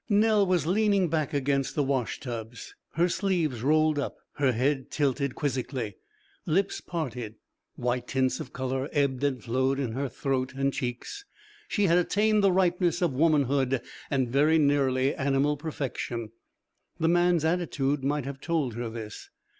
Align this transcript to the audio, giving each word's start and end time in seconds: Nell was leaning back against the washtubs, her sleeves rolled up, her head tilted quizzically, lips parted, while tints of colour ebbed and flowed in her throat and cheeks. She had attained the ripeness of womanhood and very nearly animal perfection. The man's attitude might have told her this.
Nell 0.09 0.47
was 0.47 0.65
leaning 0.65 1.09
back 1.09 1.31
against 1.31 1.75
the 1.75 1.83
washtubs, 1.83 2.73
her 2.93 3.07
sleeves 3.07 3.61
rolled 3.61 3.99
up, 3.99 4.15
her 4.37 4.51
head 4.51 4.89
tilted 4.89 5.35
quizzically, 5.35 5.95
lips 6.47 6.81
parted, 6.81 7.35
while 7.75 8.01
tints 8.01 8.39
of 8.39 8.51
colour 8.51 8.89
ebbed 8.93 9.23
and 9.23 9.43
flowed 9.43 9.79
in 9.79 9.91
her 9.91 10.09
throat 10.09 10.55
and 10.55 10.73
cheeks. 10.73 11.23
She 11.67 11.83
had 11.83 11.99
attained 11.99 12.43
the 12.43 12.51
ripeness 12.51 12.99
of 13.03 13.13
womanhood 13.13 13.79
and 14.09 14.27
very 14.31 14.57
nearly 14.57 15.13
animal 15.13 15.55
perfection. 15.55 16.31
The 16.99 17.07
man's 17.07 17.45
attitude 17.45 18.03
might 18.03 18.25
have 18.25 18.41
told 18.41 18.73
her 18.73 18.89
this. 18.89 19.29